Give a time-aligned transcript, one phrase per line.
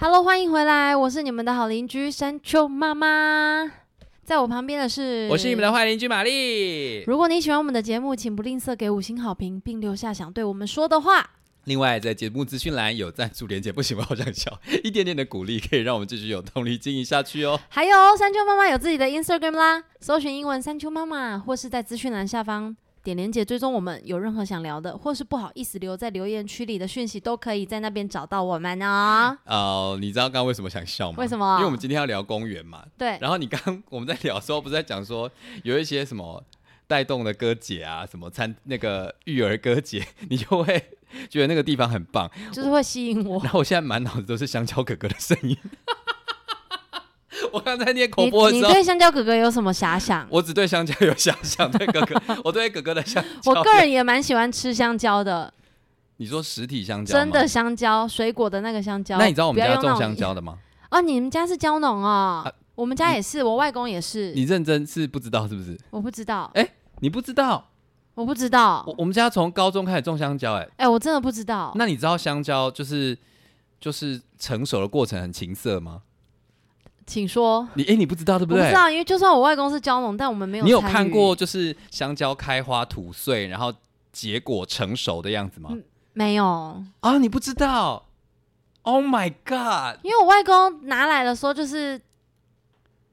[0.00, 3.68] Hello，欢迎回来，我是你们的好邻居山丘妈妈，
[4.22, 7.02] 在我旁边的是，我是你们的坏邻居玛丽。
[7.02, 11.28] 如果你喜欢我们的节目，请不吝啬给五星好评，并留下想对我们说的话。
[11.64, 17.58] 另外，在节目资讯栏有赞助连接，不行，我好想笑，一点点的鼓励可以让我们继续有动力经营下去哦。
[17.68, 22.76] 还有，山丘妈妈有自己的 Instagram 啦，搜寻英文山丘妈妈，或是在资讯栏下方
[23.08, 24.00] 点连接追踪我们。
[24.04, 29.36] 有任何想聊的，或是不好意思留在留言区里的讯息，都可以在那边找到我们哦。
[29.46, 31.16] 哦，你知道刚刚为什么想笑吗？
[31.18, 32.84] 为什么因为我们今天要聊公园嘛。
[32.98, 35.30] 对，然后你刚 我们在聊的时候，不是在讲说
[35.62, 36.44] 有一些什么
[36.86, 40.90] 带动的歌姐啊，什么餐那个育儿歌姐， 你就会
[41.30, 42.30] 觉得那个地方很棒。
[42.52, 43.42] 就是会吸引我。
[43.42, 45.56] 然后我现在满脑子都是香蕉哥哥的声音。
[47.52, 50.26] 我刚才念口你播的时候，你对香蕉哥哥有什么遐想？
[50.30, 53.52] 我只对香蕉有遐想，对哥哥， 我对哥哥的香蕉。
[53.52, 55.52] 我个人也蛮喜欢吃香蕉的，
[56.16, 57.46] 你说实体香蕉真的？
[57.46, 59.18] 香蕉，水果的那个香蕉。
[59.18, 60.58] 那你知道我们家种香蕉的吗？
[60.90, 61.00] 哦？
[61.00, 62.42] 你们家是蕉农哦？
[62.44, 64.32] 啊我们家也是，我外公也是。
[64.34, 65.76] 你认真是不知道是不是？
[65.90, 66.64] 我不知道，哎
[67.00, 67.70] 你不知道？
[68.14, 68.94] 我不知道我。
[68.98, 71.72] 我们家从高中开始种香蕉、哎，哎、我真的不知道。
[71.74, 73.18] 那你知道香蕉就是
[73.80, 76.02] 就是成熟的过程很情色吗？
[77.08, 77.66] 请说。
[77.74, 78.62] 你哎、你不知道对不对？
[78.62, 80.64] 不知道，因为就算我外公是蕉农，但我们没有。
[80.64, 81.34] 你有看过？
[81.34, 83.72] 就是香蕉开花吐穗，然后
[84.12, 85.70] 结果成熟的样子吗？
[85.72, 85.82] 嗯
[86.14, 88.08] 没有，啊，你不知道
[88.82, 90.00] ？Oh my god！
[90.02, 92.00] 因为我外公拿来的时候就是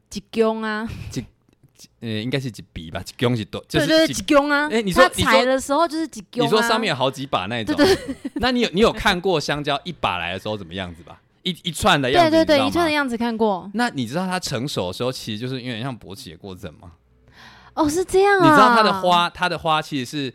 [0.09, 1.23] 几公啊，几
[1.99, 4.67] 呃，应该是几笔吧，几公是多，就对对对，是几几公啊。
[4.71, 6.45] 哎你说他你说采的时候就是几公、啊。
[6.45, 7.95] 你说上面有好几把那种， 对
[8.35, 11.21] 那你有你有看过香蕉一把来的时候怎么样子吧？
[11.45, 13.69] 一一串的样子，对对对，一串的样子看过。
[13.73, 16.91] 那你知道它成熟的时候，其实就是有点像勃起的过程吗？
[17.75, 18.45] 哦，是这样啊。
[18.45, 20.33] 你知道它的花，它的花其实是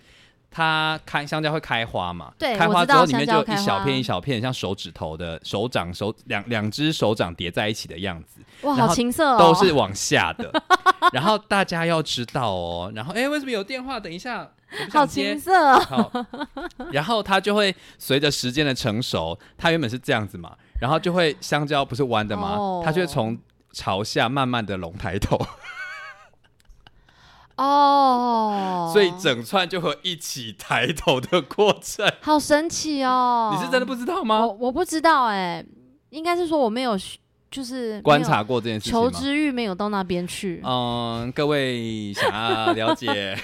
[0.51, 2.33] 它开香蕉会开花嘛？
[2.39, 9.39] 对开花之后里面就一小片一小片，像手指头的手掌手两两只手掌叠在一起的样子，哇，好情色哦。
[9.39, 10.53] 都是往下的。
[11.13, 13.99] 然后大家要知道哦，然后哎，为什么有电话？
[13.99, 14.49] 等一下，
[14.93, 15.41] 好想接情。
[15.41, 16.27] 色哦。
[16.93, 22.57] 然后它就会随着时间的成熟，它原本是这样子嘛，然后就会香蕉不是弯的吗？
[22.57, 23.39] 哦它就会从
[23.73, 25.39] 朝下慢慢的隆抬头，
[27.57, 32.11] 哦， 所以整串就会一起抬头的过程。
[32.21, 33.55] 好神奇哦！
[33.55, 34.41] 你是真的不知道吗？
[34.47, 35.65] 我我不知道哎、
[36.11, 36.99] 应该是说我没有
[37.51, 39.11] 就是观察过这件事情吗？
[39.13, 40.63] 知欲没有到那边去。
[40.65, 43.39] 嗯，各位想要了解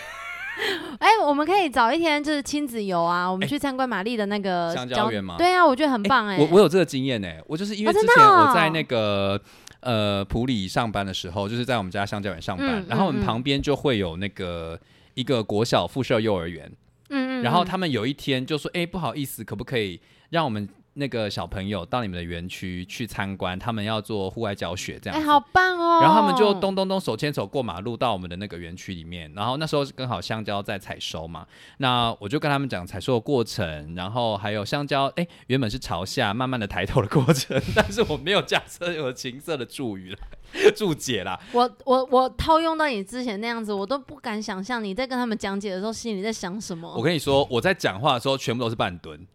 [0.98, 5.36] 哎、我们可以找一天就是亲子游啊，我们去参观玛丽的那个香蕉园吗？
[5.38, 9.40] 对啊，我觉得很棒哎、我我有这个经验呢、我就是因为哦之前我在那个、
[9.80, 14.78] 呃普里上班的时候，就是在我们家香蕉园上班，嗯然后我们旁边就会有那个
[15.14, 16.70] 一个国小附设幼儿园，
[17.10, 17.66] 嗯嗯，然后嗯。
[17.66, 20.00] 他们有一天就说：“哎、不好意思，可不可以
[20.30, 23.58] 让我们那个小朋友到你们的园区去参观？
[23.58, 25.26] 他们要做户外教学这样哎、子。
[25.26, 26.00] 好棒哦！
[26.00, 31.46] 然后他们就咚咚咚手牵手过马路到我们的那个园区里面，然后那时候刚好香蕉在采收嘛，
[31.78, 40.18] 那我就跟他们讲采收的过程，然后还有香蕉，哎，原本是朝下慢慢的抬头的过程，但是我没有加设有情色的注语啦，
[40.74, 46.90] 注解啦，我我我套用到你之前那样子，我都不敢想象你在跟他们讲解的时候心里在想什么。
[46.96, 49.26] 我跟你说，我在讲话的时候全部都是半蹲，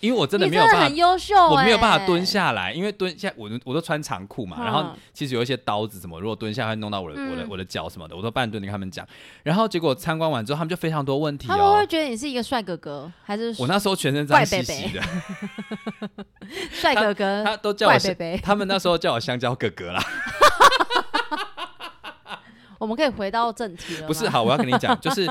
[0.00, 2.24] 因为我真的没有办法很优秀、我没有办法哎蹲。
[2.24, 9.06] 下来，因为蹲下我我都穿长裤嘛，嗯然后其实有一些刀子什么，如果蹲下会弄到我的、我的嗯我的脚什么的，我都半蹲跟他们讲。
[9.42, 11.50] 然后结果参观完之后，他们就非常多问题哦。
[11.50, 15.02] 他们会觉得你是一个帅哥哥，还是我那时候全身脏 兮兮的，
[16.70, 17.42] 帅哥哥？
[17.44, 17.98] 他都叫我
[18.42, 20.04] 他们那时候叫我香蕉哥哥啦。
[22.78, 24.06] 我们可以回到正题了。
[24.06, 25.28] 不是，好，我要跟你讲，就是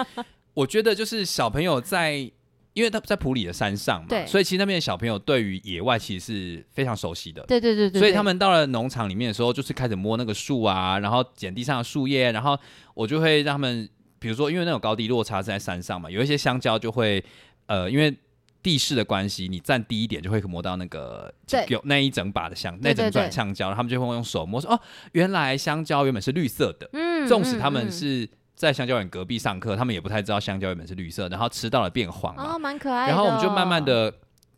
[0.53, 2.29] 我觉得就是小朋友在，
[2.77, 7.43] 因为他在普里的山上嘛，所以其实那边的小朋友对于野外其实是非常熟悉的。
[7.47, 12.55] 对对对对，所以他们到了农场里面的时候，就是开始摸那个树啊，然后捡地上的树叶，然后
[12.93, 13.89] 我就会让他们，
[14.19, 17.23] 比如说因为那种高低落差是在山上嘛，有一些香蕉就会，
[17.65, 18.15] 呃，因为
[18.61, 24.79] 地势的关系，你站低一点就会摸到那个对有那一整把的香，那整串对香蕉，他们就会用手摸说，哦，
[25.13, 33.15] 原来香蕉原本是绿色的，嗯纵使他们嗯是在香蕉园隔壁上课，他们也不太知道香蕉原本是绿色，然后吃到了变黄哦，蛮可爱的哦。
[33.15, 34.11] 然后我们就慢慢的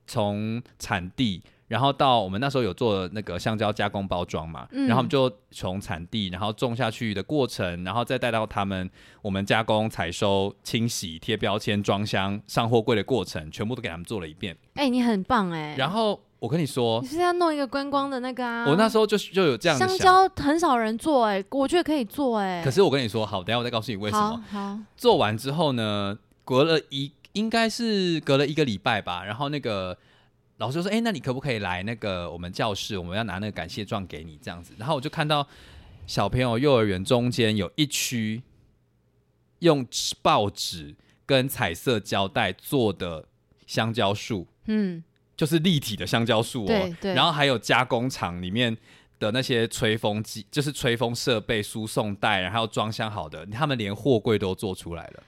[0.08, 8.90] 从产地，然后到我们那时候有做那个香蕉加工包装嘛，嗯然后我们就从产地，然后种下去的过程，然后再带到他们
[9.22, 14.58] 我们加工、采收、清洗、贴标签、装箱、上货柜的过程，全部都给他们做了一遍。
[14.76, 15.76] 哎、你很棒哎。
[15.78, 18.66] 然后我跟你说你，是要弄一个观光的那个啊？
[18.68, 19.98] 我那时候就就有这样子香。
[19.98, 24.44] 蕉很少人做哎、我觉得可以做哎、可是我跟你说，好，等下我再告诉你为什么。
[24.50, 29.98] 好好做完之后呢，隔了一应该是隔了一个礼拜吧，然后那个
[30.58, 32.98] 老师就说：“哎、那你可不可以来那个我们教室？
[32.98, 35.48] 我们要拿那个感谢状给你这样子。”然后我就看到
[36.08, 38.42] 小朋友幼儿园中间有一区
[39.60, 40.96] 用纸报纸
[41.26, 43.26] 跟彩色胶带做的
[43.68, 45.04] 香蕉树，嗯，
[45.40, 46.96] 就是立体的香蕉树哦。
[47.02, 48.76] 然后还有加工厂里面
[49.20, 55.24] 的那些吹风机，就是吹风设备、输送带，然后装箱好的，他们连货柜都做出来了。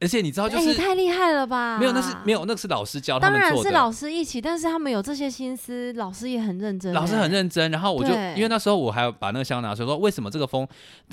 [0.00, 1.78] 而且你知道，就哎、是、也太厉害了吧！
[1.78, 3.68] 没有，那是没有，那是老师教他们做的。
[3.68, 10.66] 是老师一起，但是他们有这些心思，老师也很认真、老师很认真，然后我就因为那时候我还有把那个香拿出来说，为什么这个风，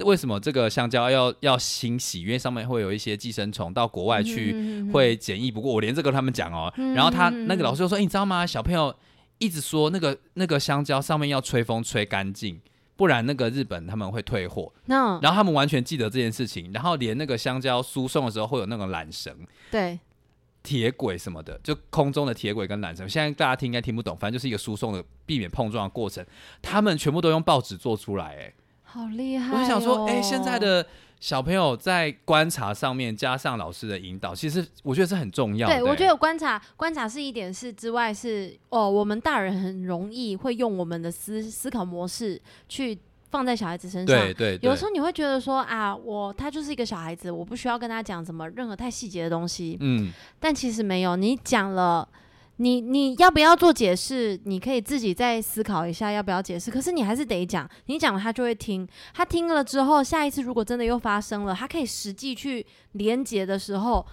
[0.06, 2.22] 为什么这个香蕉要要清洗？
[2.22, 5.51] 因为上面会有一些寄生虫，到国外去嗯会检疫。
[5.51, 8.48] 不过我连这个跟他们讲哦，然后他那个老师就说，哎、你知道吗？
[8.48, 8.95] 小朋友
[9.38, 12.57] 一直说那个那个香蕉上面要吹风吹干净，
[12.97, 14.73] 不然那个日本他们会退货。
[14.88, 19.33] 那然后他们完全记得这件事情，然后连那个香蕉输送的时候会有那种缆绳。
[19.71, 19.97] 对
[20.63, 26.25] 铁轨什么的，就空中的铁轨跟缆绳，现在大家听应该听不懂，反正就是一个输送的避免碰撞的过程，
[26.61, 28.53] 他们全部都用报纸做出来，哎，
[28.83, 29.57] 好厉害、哦！
[29.57, 30.85] 我就想说，哎、现在的
[31.19, 35.75] 小朋友在观察上面加上老师的引导，其实我觉得是很重要的。
[35.75, 42.98] 对，我觉得得观察观察是一点是之外是哦，我们大人很容易会用我们的思思考模式去
[43.30, 44.18] 放在小孩子身上。
[44.18, 49.78] 对对对有时候你会觉得说啊，我他就是一个小孩子，我不需要跟他讲什么任何太细节的东西。
[49.81, 52.08] 嗯，但其实没有，你讲了，
[52.57, 54.39] 你你要不要做解释？
[54.45, 56.69] 你可以自己再思考一下要不要解释。
[56.69, 64.06] 可是你还是得讲，你讲了他就会听，他听了之后，下一次如果真的又发生了，他可以实际去连接的时候，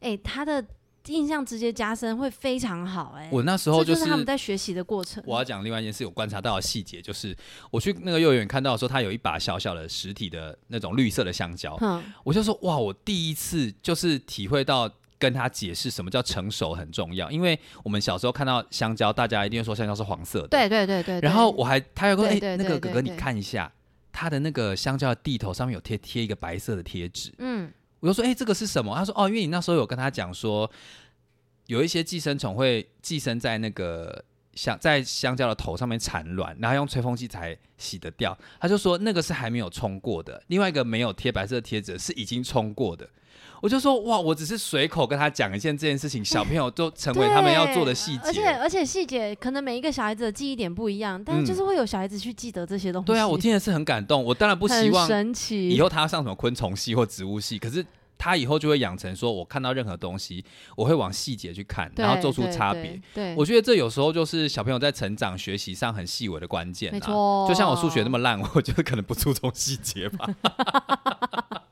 [0.00, 0.64] 哎、他的
[1.06, 5.20] 印象直接加深会非常好、诶，我那时候这就是他们在学习的过程。
[5.26, 7.36] 我要讲另外一件事，我观察到的细节就是，
[7.72, 14.88] 我去那个幼儿园看到说，他有一把小小的实体的那种绿色的香蕉，嗯，我就说哇，我第一次就是体会到
[15.22, 23.72] 跟他解释什么叫成熟很重要，因为我们小时候看到香蕉，大家一定会说香蕉是黄色的，对对对对对然后我还他又说，哎、那个哥哥你看一下，
[24.10, 28.92] 他的那个香蕉的地头上面有贴贴一个白色的贴纸，嗯，我就说，哎、这个是什么？
[28.96, 30.68] 他说，哦，因为你那时候有跟他讲说，
[31.68, 34.24] 有一些寄生虫会寄生在那个
[34.54, 38.36] 香在香蕉的头上面产卵，然后用吹风机才洗得掉。
[38.58, 43.08] 他就说那个是还没有冲过的，另外一个没有贴白色的贴纸是已经冲过的。
[43.62, 48.22] 我就说哇，我只是随口跟他讲一件这件事情，小朋友都成为他们要做的细节。
[48.24, 53.06] 而且而且细节可能每一个小孩子的记忆点不一样，但是就是会有小孩子去记得这些东西。
[53.06, 54.24] 对啊，我听的是很感动。
[54.24, 55.68] 我当然不希很望神奇。
[55.68, 57.86] 以后他要上什么昆虫系或植物系，可是
[58.18, 60.44] 他以后就会养成说，我看到任何东西，
[60.76, 63.00] 我会往细节去看，然后做出差别。
[63.36, 70.28] 我觉得这有时候就是小朋友在成长学习上很细微的关键、啊，没错就像我数学那么烂，我觉得可能不注重细节吧。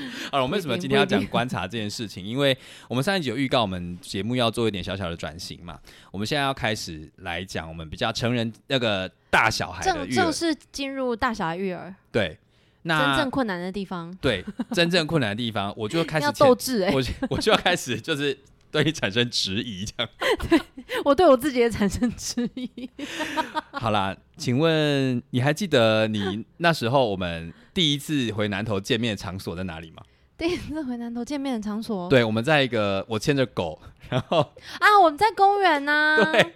[0.30, 2.24] 好了，我们为什么今天要讲观察这件事情？
[2.24, 2.56] 因为
[2.88, 5.78] 我们上一集有预告，我们节目要做一点小小的转型嘛。
[6.10, 12.38] 我们现在要开始来讲我们比较成人那个大小孩正正式进入大小孩育儿对，
[12.82, 18.36] 那真正困难的地方，对真正困难的地方，我就开始 要斗志哎、 我就我就要开始就是
[18.70, 20.08] 对你产生质疑，这样。
[21.04, 22.88] 我对我自己也产生质疑。
[23.72, 30.02] 好啦，请问你还记得你那时候我们第一次回南头见面的场所在哪里吗？
[30.38, 33.78] 第一次回南头见面的场所，对，我们在一个我牵着狗，
[34.08, 34.38] 然后
[34.80, 36.54] 啊，我们在公园呐、对，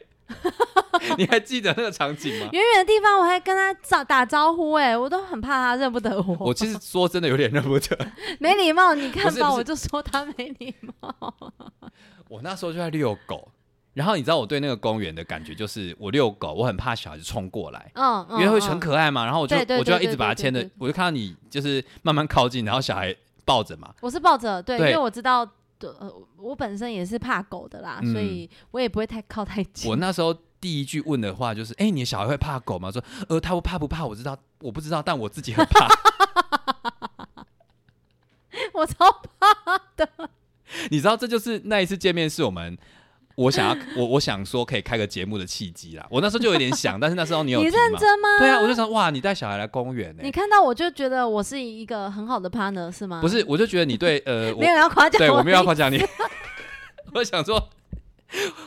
[1.19, 2.49] 你还记得那个场景吗？
[2.52, 7.98] 远远的地方我还跟他打打招呼、哎，我都很怕他认不得我，我其实说真的有点认不得，
[8.41, 8.94] 没礼貌。
[8.94, 11.34] 你看吧，我就说他没礼貌。
[12.31, 13.50] 我那时候就在遛狗。
[13.93, 19.25] 然后你知道我对那个公园的感觉就是，我遛狗，我很怕小孩子冲过来，嗯，嗯因为会嗯很可爱嘛。
[19.25, 23.93] 然后我就我就要一直把它牵着我就看到你就是慢慢靠近，然后小孩抱着嘛。
[24.01, 25.41] 我是抱着，对，因为我知道，
[25.81, 29.91] 呃，我本身也是怕狗的啦，嗯所以我也不会太靠太近。
[29.91, 34.05] 我那时候第一句问的话就是：“哎、你的小孩会怕狗吗？”说：“呃，他不怕不怕？
[34.06, 35.89] 我知道，我不知道，但我自己很怕。
[38.75, 40.09] 我超怕的，
[40.91, 42.77] 你知道，这就是那一次见面是我们
[43.41, 46.06] 我想要 我我想说可以开个节目的契机啦。
[46.11, 47.65] 我那时候就有点想， 但是那时候你有你？
[47.65, 48.29] 认真吗？
[48.39, 53.20] 对啊，我就想哇，你带小孩来公园呢、你看到我就觉得我是一个很好的 partner 是吗？
[53.23, 56.03] 不是，我就觉得你对呃， 我没有要夸奖对我没有要夸奖你，
[57.15, 57.70] 我想说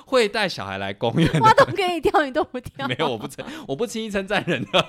[0.05, 2.87] 会带小孩来公园的挖洞给你跳，你都不跳。
[2.87, 4.87] 没有，我不称，我不轻易称赞人的。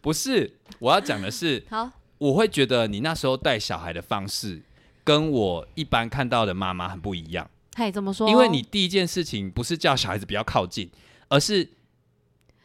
[0.00, 4.62] 不是，我要讲的是，好，我会觉得你那时候带小孩的方式，
[5.10, 7.50] 跟我一般看到的妈妈很不一样。
[7.74, 8.30] 嘿，怎么说？
[8.30, 10.88] 因为你第一件事情不是叫小孩子不要靠近，
[11.28, 11.68] 而是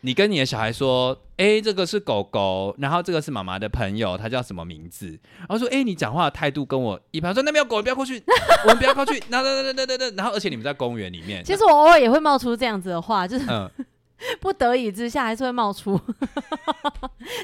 [0.02, 5.08] 你跟你的小孩说，哎、这个是狗狗，然后这个是妈妈的朋友，他叫什么名字？
[5.40, 8.22] 然后说，哎、你讲话的态度跟我一般，说那边有狗，你不要过去，
[8.66, 13.68] 我们不要过去，然后然后然后然后然后而且你们在公园里面，其实我偶尔也会冒出这样子的话，就是嗯，
[14.40, 16.00] 不得已之下还是会冒出。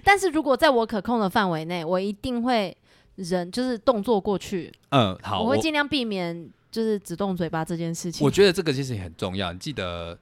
[0.03, 2.77] 但是如果在我可控的范围内，我一定会
[3.15, 8.25] 人就是动作过去，嗯，好，我会尽量避免就是只动嘴巴这件事情。
[8.25, 9.51] 我觉得这个其实也很重要。
[9.51, 10.17] 你记得，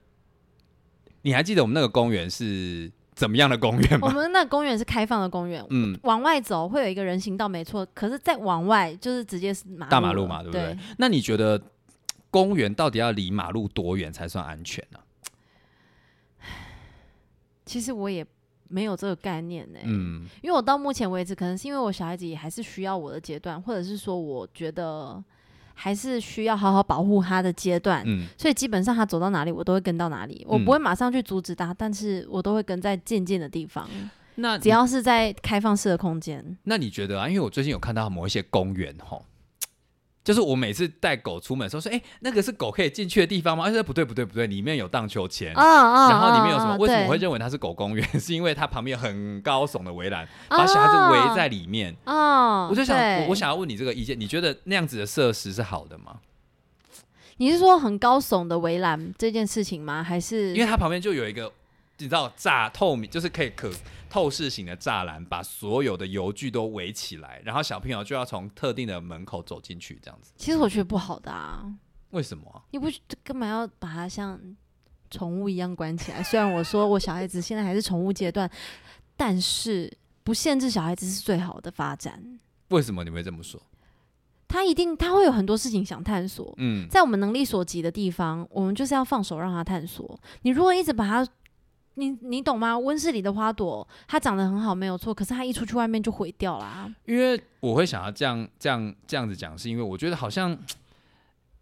[1.21, 4.07] 你还记得我们那个公园是怎么样的公园吗？
[4.07, 7.85] 我们那个公园是开放的公园，嗯，往外走会有一个人行道，没错。
[7.93, 10.73] 可是再往外就是直接是大马路嘛，对不对？
[10.73, 10.77] 对？
[10.97, 11.61] 那你觉得
[12.31, 14.99] 公园到底要离马路多远才算安全呢、
[17.65, 18.25] 其实我也
[18.69, 25.21] 没有这个概念呢、嗯，因为我到目前为止，可能是因为我小孩子也还是需要我的阶段，或者是说我觉得
[25.73, 33.89] 还是需要好好保护他的阶段，嗯，所以基本上他走到哪里，我都会跟到哪里，我不会马上去阻止他，但是我都会跟在渐渐的地方，
[34.35, 36.57] 那只要是在开放式的空间。
[36.63, 37.27] 那你觉得啊？
[37.27, 39.25] 因为我最近有看到某一些公园吼，
[40.23, 43.63] 就是我每次带狗出门的时候说，哎、那个是狗可以进去的地方吗？
[43.65, 45.53] 而且不对不对不对，里面有荡秋千。
[45.53, 46.73] 然后里面有什么？
[46.73, 48.07] 啊为什么会认为它是狗公园？
[48.19, 51.95] 是因为它旁边有很高耸的围栏，把小孩子围在里面。
[52.05, 56.17] 哦，我就想，我我想要问你这个意见，你觉得那样子的设施是好的吗？
[57.37, 60.03] 你是说很高耸的围栏这件事情吗？
[60.03, 61.49] 还是因为它旁边就有一个，
[61.97, 63.71] 你知道炸透明，就是可以可
[64.09, 70.33] 透视型的栅栏，把所有的油具都围起来，然后小朋友就要从特定的门口走进去，这样子。
[70.35, 71.71] 其实我觉得不好的啊，
[72.11, 72.87] 为什么啊、你不
[73.23, 74.39] 干嘛要把它像
[75.11, 76.23] 宠物一样关起来？
[76.23, 78.49] 虽然我说我小孩子现在还是宠物阶段，
[79.15, 82.39] 但是不限制小孩子是最好的发展。
[82.69, 83.61] 为什么你会这么说？
[84.47, 90.19] 他一定他会有很多事情想探索，嗯，在我们能力所及的地方，我们就是要放手让他探索。
[90.41, 91.31] 你如果一直把它，
[91.99, 92.77] 你你懂吗？
[92.77, 96.89] 温室里的花朵，它长得很好，没有错，可是它一出去外面就毁掉啦。
[97.05, 100.57] 因为我会想要这样这样这样子讲，是因为我觉得好像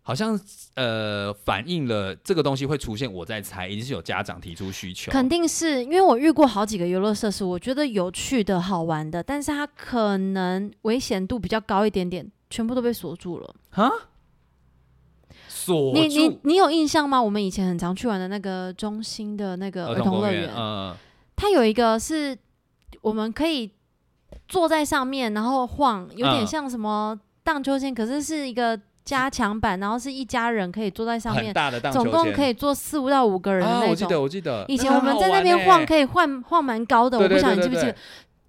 [0.01, 0.39] 好像
[0.75, 5.11] 呃反映了这个东西会出现，我在猜，一定是有家长提出需求。
[5.11, 13.55] 肯定是因为我遇过好几个游乐设施，我觉得有趣的好玩的，但是它可能危险度比较高一点点，全部都被锁住了。
[13.71, 13.91] 啊，
[15.67, 17.21] 锁你你你有印象吗？
[17.21, 20.95] 我们以前很常去玩的那个中心的那个儿童，乐园，嗯，
[21.35, 22.37] 它有一个是
[23.01, 23.69] 我们可以
[24.47, 31.53] 坐在上面，然后晃，有点嗯像什么荡秋千，可是是一个加强版，然后是一家人可以坐在上面，
[31.91, 34.23] 总共可以坐四五到五个人的啊，那我记得种。
[34.23, 37.95] 我记得，以前我们在那边晃，可以晃晃蛮高的，我不晓得你记不记得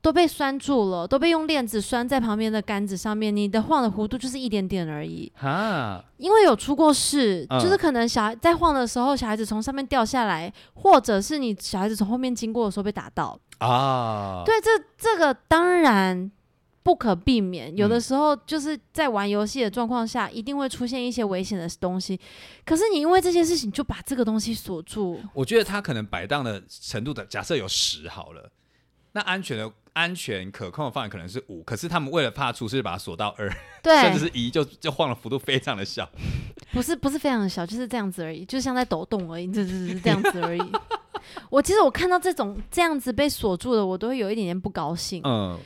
[0.01, 5.31] 都被拴住了，都被用链子拴在旁边的杆子上面，你的晃的弧度就是一点点而已。
[5.35, 13.39] 哈，因为有出过事，嗯就是可能小孩在晃的时候，小孩子从上面掉下来，或者是你小孩子从后面经过的时候被打到。
[13.59, 16.31] 啊，对，这这个当然
[16.85, 22.19] 不可避免，有的嗯时候就是在玩游戏的状况下，一定会出现一些危险的东西。
[22.65, 28.49] 可是你因为这些事情就把这个东西锁住，我觉得他可能摆荡的程度的，假设有十好了，
[29.11, 33.51] 那安全的安全可控的范围可能是五，可是他们为了怕出事，把它锁到二，
[33.83, 36.09] 甚至，是一，就就晃的幅度非常的小。
[36.73, 40.63] 不是不是非常小，就是这样子而已，就像在抖动而已，这只是这样子而已。
[41.51, 45.21] 我其实我看到这种这样子被锁住的，我都会有一点点不高兴。
[45.25, 45.59] 嗯，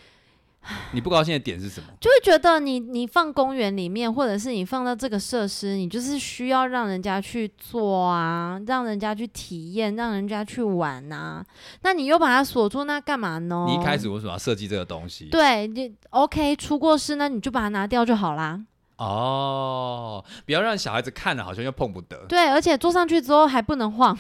[0.93, 1.87] 你不高兴的点是什么？
[2.01, 11.45] 就会觉得你你放公园里面，或者是你放到这个设施，你就是需要让人家去做啊，让人家去体验，让人家去玩啊。
[11.83, 13.67] 那你又把它锁住，那干嘛呢？
[13.69, 15.25] 你一开始为什么要设计这个东西？
[15.27, 18.61] 对，你 OK 出过事，那你就把它拿掉就好啦。
[18.99, 22.25] 哦，不要让小孩子看了好像又碰不得。
[22.29, 24.17] 对，而且坐上去之后还不能晃，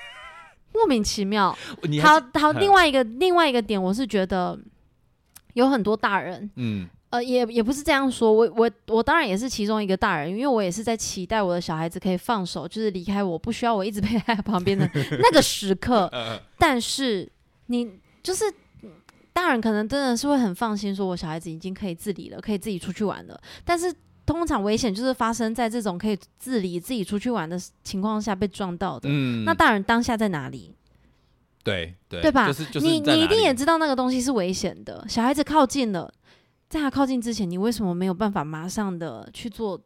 [0.72, 1.54] 莫名其妙。
[2.00, 4.58] 还好好，嗯另外一个另外一个点，我是觉得
[5.54, 14.88] 有很多大人，嗯呃，也也不是这样说，我我我当然也是其中一个大人，因为我也是在期待我的小孩子可以放手，就是离开我，不需要我一直陪在旁边的
[15.22, 16.08] 那个时刻。
[16.12, 17.30] 呃但是
[17.66, 17.88] 你
[18.22, 18.44] 就是
[19.32, 23.40] 大人，可能真的是会很放心，说我小孩子已经可以自理了，可以自己出去玩了。
[23.64, 23.94] 但是
[24.26, 29.08] 通常危险就是发生在这种可以自理、自己出去玩的情况下被撞到的。
[29.12, 30.74] 嗯那大人当下在哪里？
[31.64, 36.12] 对对对吧就是就是你你一定也知道那个东西是危险的，小孩子靠近了。
[36.68, 39.80] 在他靠近之前，你为什么没有办法马上的去做？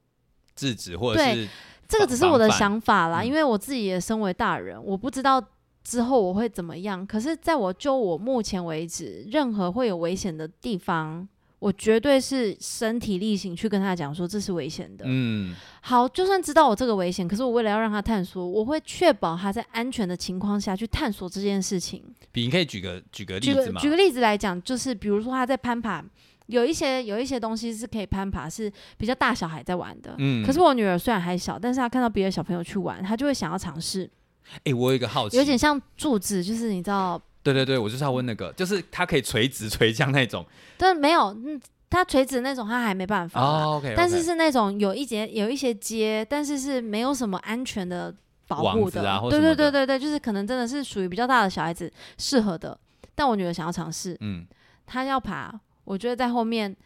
[0.56, 1.48] 制止或者对是
[1.86, 5.40] 这个只是我的想法啦，嗯因为我自己也身为大人，我不知道
[5.84, 7.06] 之后我会怎么样。
[7.06, 15.04] 可是，在我就我目前为止，任何会有危险的地方，我绝对是身体力行去跟他讲说这是危险的。
[15.08, 22.02] 嗯，好，就算知道我这个危险，可是我为了要让他探索，我会确保他在安全的情况下去探索这件事情。
[22.30, 26.04] 比你可以举个举个例举子举个例子来讲，就是比如说他在攀爬，
[26.46, 30.14] 有一些有一些东西是可以攀爬，是比较大小孩在玩的。
[30.18, 34.08] 嗯可是我女儿虽然还小，但是她看到别的小朋友去玩，她就会想要尝试，
[34.64, 37.20] 哎、我有一个好奇，有点像柱子，就是你知道，
[37.52, 40.44] 对对对，我就是要问那个，就是它可以垂直垂降那种。
[40.76, 48.14] 但没有，嗯，它垂直那种它还没办法啊、哦，OK，, 但是是那种有一节有一些阶，但是是没有什么安全的
[48.46, 52.78] 保护网子的，对对对对对，就是可能真的是属于比较大的小孩子适合的。
[53.14, 54.46] 但我女儿想要尝试，嗯，
[54.86, 55.52] 她要爬，
[55.84, 56.76] 我觉得在后面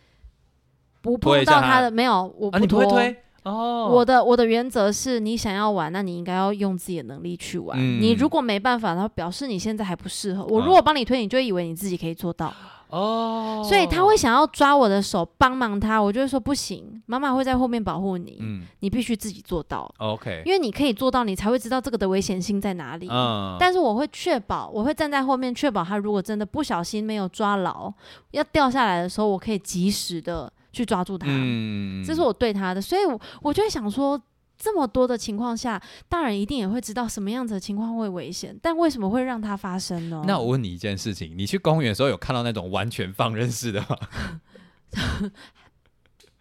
[1.00, 2.92] 不碰到她的没有，我啊，你不会拖。
[2.94, 3.88] 推哦？
[3.92, 7.78] 我的我的原则是你想要玩，那你应该要用自己的能力去玩。
[7.78, 10.44] 嗯你如果没办法，然后表示你现在还不适合。
[10.44, 12.52] 我嗯如果帮你推，你就会以为你自己可以做到。
[12.88, 23.08] 哦，所以他会想要抓我的手帮忙他，我就会说不行，妈妈会在后面保护你，嗯你必须自己做到，，OK，因为你可以做到，你才会知道这个的危险性在哪里。
[23.10, 27.90] 嗯，但是我会确保，我会站在后面确保他如果真的不小心没有抓牢，
[28.32, 31.26] 要掉下来的时候，我可以及时的去抓住他。
[31.28, 34.20] 嗯，这是我对他的，所以我我就会想说，
[34.58, 40.22] 这么多的情况下，大人一定也会知道什么样子的情况会危险，但为什么会让它发生呢？
[40.26, 43.96] 那我问你一件事情，你去公园的时候有看到那种完全放任式的吗？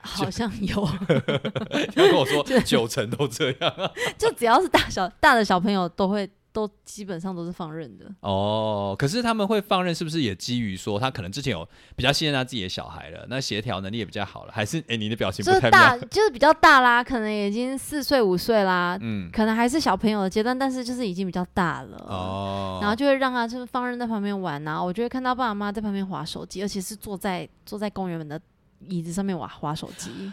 [0.04, 0.84] 好像有，
[1.96, 3.92] 他跟我说 九成都这样。
[4.18, 8.06] 就只要是大小大的小朋友都会都基本上都是放任的。
[8.22, 14.52] 哦，可是他们会放任，是不是也基于说他可能之前有比较信任他自己的小孩了，那协调能力也比较好了？
[14.56, 21.98] 还是哎、你的表情不太就是大，就是比较大啦，可能已经四岁五岁啦，嗯，可能还是小朋友的阶段，但是就是已经比较大了。
[22.08, 28.40] 哦，然后就会让他就是放任在旁边玩呐、我就会看到爸爸妈妈在旁边划手机，而且是坐在坐在公园的
[28.88, 30.32] 椅子上面划划手机。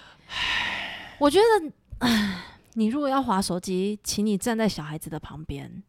[1.18, 2.44] 我觉得，唉
[2.74, 5.82] 你如果要划手机，请你站在小孩子的旁边，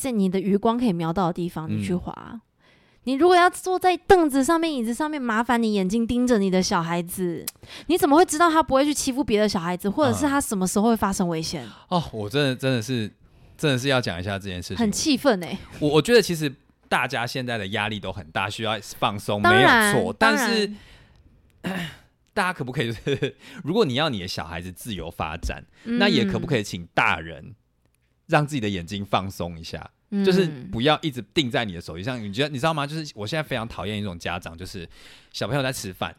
[0.00, 2.40] 在你的余光可以瞄到的地方，你去嗯划。
[3.04, 7.44] 你如果要坐在凳子上面、椅子上面，麻烦你眼睛盯着你的小孩子，
[7.86, 11.66] 你怎么会知道他不会去欺负别的小孩子，或者是嗯他什么时候会发生危险？
[11.88, 13.10] 哦，我真的真的是
[13.56, 14.76] 真的是要讲一下这件事情。
[14.76, 15.58] 很气愤哎！
[15.80, 16.54] 我我觉得其实
[16.88, 20.14] 大家现在的压力都很大，需要放松，没有错。
[20.18, 20.70] 但是
[22.34, 26.58] 大家可不可以就是，如果你要你的小孩子自由发展，那也可不可？
[26.58, 27.54] 以请大人
[28.30, 29.90] 让自己的眼睛放松一下？
[30.24, 32.20] 就是嗯不要一直定在你的手机上。
[32.20, 32.86] 你觉得你知道吗？
[32.86, 34.88] 就是我现在非常讨厌一种家长，就是
[35.32, 36.16] 小朋友在吃饭，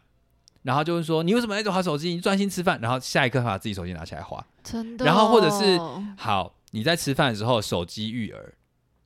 [0.62, 2.08] 然后就是说你为什么一直划手机？
[2.08, 4.46] 你专心吃饭，然后下一刻把自己手机拿起来划。
[4.62, 5.78] 真的哦，然后或者是
[6.16, 8.54] 好，你在吃饭的时候手机育儿。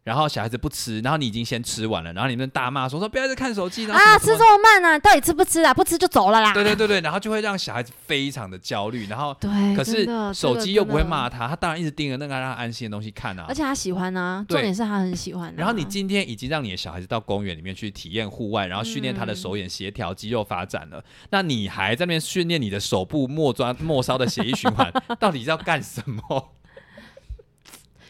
[0.07, 5.75] 然后小孩子不吃，然后你已经先吃完了，然后你们大骂说说不要再看手机，然后什啊，吃这么慢啊，到底吃不吃啊？
[5.75, 6.55] 不吃就走了啦。
[6.55, 13.55] 对对对对，然后就会让小孩子非常的焦虑，然后对，可是手机又不会，骂他，他当然一直盯着那个让他安心的东西看啊而。
[13.55, 15.55] 且他喜欢啊，重点是他很喜欢啊。
[15.57, 26.53] 然后你今天已经让你的小孩子到公园里面去体验户外，然后训练他的手眼协调、肌肉发展了，那你还在那边训练你的手部末端末梢的血液循环， 到底是要干什么？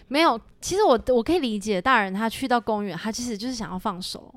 [0.09, 4.33] 没有，其实我我可以理解大人他去到公园，他其实就是想要放手，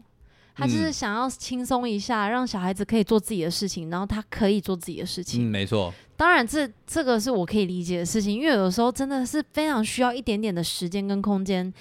[0.56, 5.52] 他就是嗯想要轻松一下，让小孩子可以做自己的事情，然后他可以做自己的事嗯，情。
[5.52, 11.72] 没错，当然这，这个是我可以理解的事情，因为有的时候真的是非常需要一点点的时间跟空间，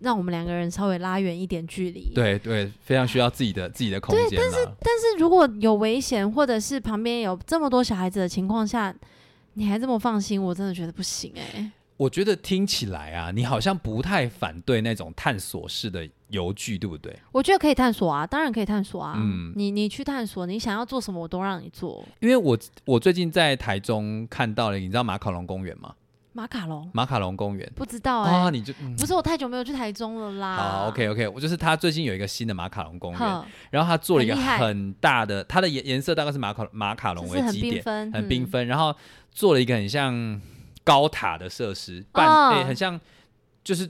[0.00, 2.10] 让我们两个人稍微拉远一点距离。
[2.14, 4.74] 对对，非常需要自己的自己的空间啦。
[4.80, 8.94] 但是如果有危险，或者是旁边有这么多小孩子的情况下，
[9.54, 17.14] 你还这么放心，我真的觉得不行哎、我觉得听起来啊，你好像不太反对那种探索式的游具，对不对？
[17.30, 19.12] 我觉得可以探索啊，当然可以探索啊。
[19.18, 22.02] 嗯你你去探索，你想要做什么，我都让你做。
[22.20, 25.94] 因为我我最近在台中看到了，你知道马卡龙公园吗？
[26.32, 30.56] 马卡龙马卡龙公园不知道哎、啊，你就、嗯不是我太久没有去台中了啦。
[30.56, 38.12] 好，OK OK，我就是他最近有一个新的马卡龙公园，然后他做了一个很大的，它的颜颜色大概是马卡马卡龙很为基点，缤纷，嗯。
[38.14, 38.96] 很缤纷，然后
[39.32, 40.40] 做了一个很像
[40.90, 43.00] 高塔的设施，半很像
[43.62, 43.88] 就是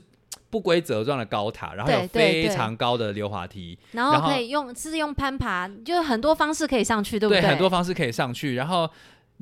[0.49, 7.49] 不规则状的高塔，然后有非常高的溜滑梯，然然后后可以用是用攀爬，就是很多方式可以上去，对不对，对？
[7.49, 8.89] 很多方式可以上去，然后。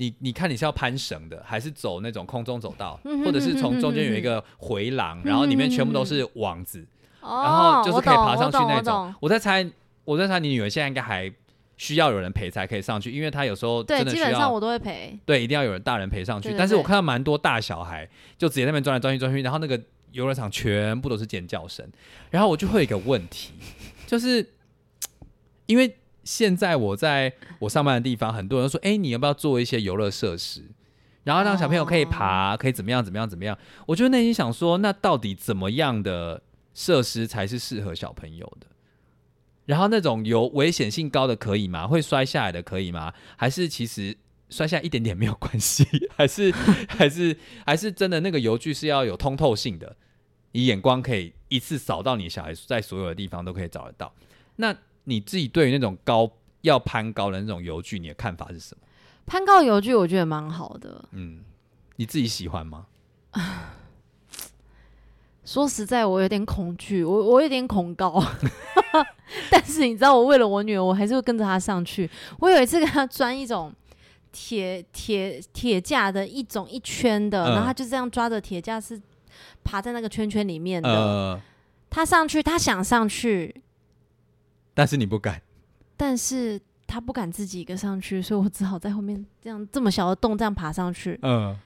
[0.01, 6.87] 你你看你是要攀绳的，还是走那种空中走道，嗯哼或者是从中间有一嗯个回廊，然后里面全部都是网子，
[7.19, 9.15] 哦，然后就是可以爬上去那种我。
[9.19, 9.69] 我在猜，
[10.05, 11.29] 我在猜你女儿现在应该还
[11.79, 15.17] 需要有人陪才可以上去，因为他有时候对，真的需要基本上我都会陪。
[15.25, 16.53] 对一定要有人大人陪上去。
[16.55, 21.83] 但是我看到蛮多大小孩就直接在那边转来转去转去，然后那个游乐场全部都是尖叫声，
[22.29, 23.53] 然后我就会有一个问题，
[24.05, 24.45] 就是
[25.65, 25.95] 因为。
[26.25, 30.61] 现在我在我上班的地方，很多人都说，哎、你要不要做一些游乐设施？
[31.23, 33.57] 然后让小朋友可以爬，可以怎么样怎么样怎么样？
[33.87, 36.43] 我就内心想说，那到底怎么样的
[36.75, 38.67] 设施才是适合小朋友的？
[39.69, 41.85] 然后那种有危险性高的可以吗？
[41.85, 43.13] 会摔下来的可以吗？
[43.37, 44.17] 还是其实
[44.49, 45.85] 摔下一点点没有关系？
[46.17, 46.51] 还是
[46.89, 49.95] 还是还是真的那个油具是要有通透性的，
[50.53, 54.11] 你眼光可以一次扫到你小孩在所有的地方都可以找得到。
[54.55, 58.81] 那你自己对于那种高要攀高的那种油具，你的看法是什么？
[59.27, 61.05] 攀高油具我觉得蛮好的。
[61.11, 61.43] 嗯，
[61.97, 62.87] 你自己喜欢吗？
[65.49, 68.23] 说实在，我有点恐惧，我我有点恐高。
[69.49, 72.07] 但是你知道，我为了我女儿，我还是会跟着她上去。
[72.37, 73.73] 我有一次跟她钻一种
[74.31, 79.01] 铁铁铁架的一种一圈的，嗯然后她就这样抓着铁架是
[79.63, 80.87] 爬在那个圈圈里面的。
[80.87, 81.41] 呃，
[81.89, 83.63] 她上去，她想上去，
[84.75, 85.41] 但是你不敢。
[85.97, 91.17] 但是她不敢自己一个上去，所以我只好在后面这样这么小的洞这样爬上去。
[91.23, 91.57] 嗯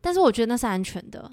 [0.00, 1.28] 但是我觉得那是安全的。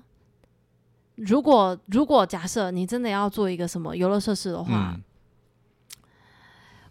[1.20, 5.02] 如果如果假设你真的要做一个什么游乐设施的话，嗯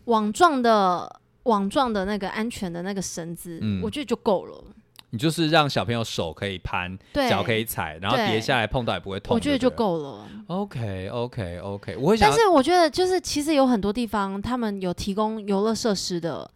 [0.04, 4.64] 网状的网状的那个安全的那个绳子，嗯我觉得就够了。
[5.10, 9.34] 你就是让小朋友手可以攀，对，脚可以踩，然后跌下来碰到也不会痛。
[9.34, 9.70] 我觉得就。
[9.70, 10.26] 够了。
[10.48, 16.50] OK OK OK，我会想但是我觉得就是其实有很多地方他们有提供游乐设施的。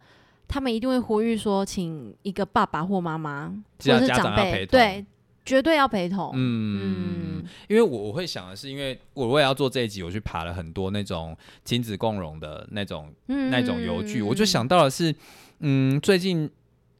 [0.45, 5.05] 他们一定会呼吁说，请一个爸爸或妈妈或者是长长辈，陪对，
[5.45, 6.31] 绝对要陪同。
[6.33, 15.13] 嗯，嗯，因为我我会想的是，因为我为了要做这一集，我去爬了很多那种亲子共融的那种嗯那种游具，我就想到的是，
[15.59, 16.49] 嗯，最近。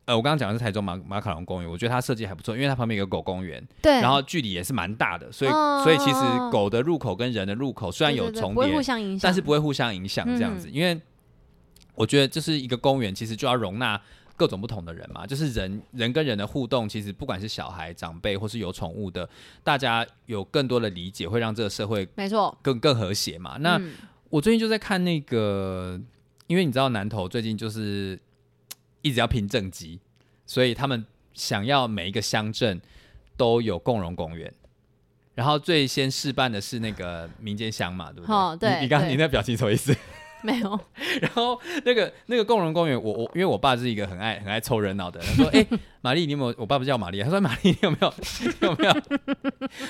[0.05, 5.81] 呃，我刚刚讲的是台中马马卡龙公园，我觉得它设计还不错，因为它旁边有个狗公园，对，然后距离也是蛮大的，所以、哦。
[5.81, 6.19] 所以其实
[6.51, 10.73] 狗的入口跟人的入口虽然有重叠对对不会互，相影响，但是不会互相影响这样子，嗯。
[10.73, 10.99] 因为
[11.95, 13.97] 我觉得这是一个公园，其实就要容纳
[14.35, 19.27] 各种不同的人嘛，就是人人跟人的互动，其实不管是小孩、长辈或是有宠物的，
[19.63, 22.57] 大家有更多的理解，会让这个社会没错。
[22.61, 23.57] 更更和谐嘛。
[23.59, 23.93] 那、嗯
[24.29, 26.01] 我最近就在看那个，
[26.47, 28.19] 因为你知道南投最近就是
[29.03, 29.99] 一直要拼政绩，
[30.47, 32.81] 所以他们想要每一个乡镇
[33.37, 34.51] 都有共荣公园。
[35.35, 38.35] 然后最先试办的是那个民间乡嘛，对不对？
[38.35, 39.95] 哦对你你刚对你那表情什么意思？
[40.43, 40.79] 没有，
[41.21, 45.65] 然后那个那个共荣公园，我我因为我爸是一个很爱很爱凑热闹的人，他说：“哎、
[46.01, 46.55] 玛丽，你有没有？
[46.57, 48.13] 我爸不叫玛丽，他说玛丽，你有没有？
[48.41, 48.93] 你 有没有？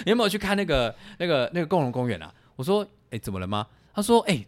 [0.06, 4.46] 你有没有去看那个那个那个共荣公园啊？”我说：“哎、怎么了吗？”他说：“哎、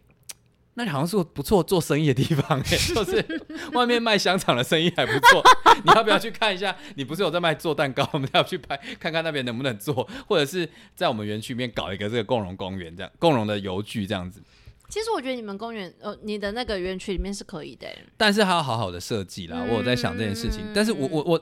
[0.76, 3.26] 那里好像是不错做生意的地方、哎，就是
[3.74, 5.42] 外面卖香肠的生意还不错。
[5.84, 6.76] 你要不要去看一下？
[6.96, 14.42] 你不是有在卖做蛋糕，我们要去拍看看那边能不能做，或者是在我们园区里面搞一个这个共荣公园，这样共荣的邮局这样子。”
[14.90, 18.06] 其实我觉得你们公园，呃，你的那个园区里面是可以的欸。
[18.18, 19.58] 但是还要好好的设计啦。
[19.60, 21.42] 嗯我有在想这件事情，但是我我我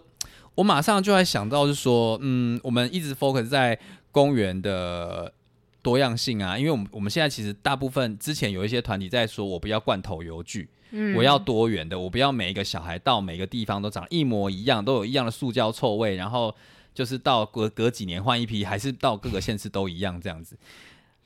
[0.56, 3.78] 我马上就在想到，是说，嗯，我们一直 focus 在
[4.12, 5.34] 公园的
[5.82, 16.56] 多样性啊，因为我们我们现在其实大部分之前有一些团体在说，我不要罐头游具，嗯我要多元的，我不要每一个小孩到每个地方都长一模一样，都有一样的塑胶臭味，然后
[16.94, 20.56] 就是到隔隔几年换一批，还是到各个县市都一样这样子。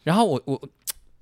[0.04, 0.70] 然后我我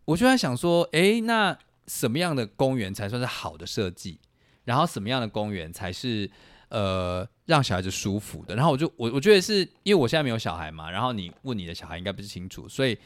[0.05, 4.19] 我就在想说，诶，那什么样的公园才算是好的设计？
[4.63, 6.29] 然后什么样的公园才是
[6.69, 8.55] 呃让小孩子舒服的？
[8.55, 12.97] 然后我就我我觉得是因为我现在没有小孩嘛，然后你问你的小孩应该不是清楚，所以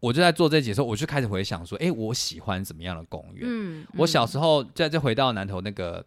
[0.00, 3.42] 我就在做这节的时候，我就开始回想说，诶，我喜欢怎么样的公园？
[3.44, 6.04] 嗯，我小时候再再回到南头那个，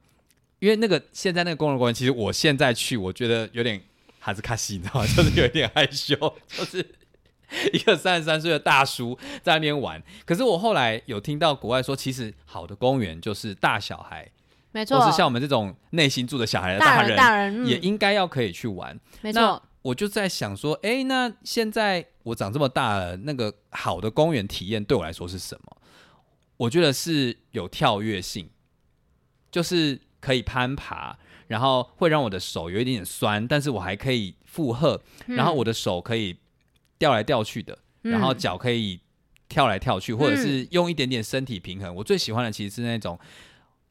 [0.60, 3.80] 因为那个现在那个公园公园，其实我现在去，我觉得有点
[4.20, 5.06] 哈斯卡西，你知道吗？
[5.16, 6.16] 就是有一点害羞，
[6.48, 6.84] 就是
[7.74, 10.02] 一个三十三岁的大叔在那边玩。
[10.26, 14.30] 可是我后来有听到国外说，其实好的公园就是大小孩，
[14.72, 19.00] 没错，或是像我们这种内心住的小孩的大人，大人、嗯、也应该要可以去玩。
[19.22, 25.78] 没那错，我就在想说，哎、那现在我长这么大了，那个好的公园体验对我来说是什么？
[26.58, 28.50] 我觉得是有跳跃性，
[29.50, 36.38] 就是可以攀爬，然后会让我的手有一点点酸，但是我还可以负荷，然后我的手可以
[37.00, 39.00] 掉来掉去的，嗯然后脚可以
[39.48, 41.96] 跳来跳去，或者是用一点点身体平衡。
[41.96, 43.18] 我最喜欢的其实是那种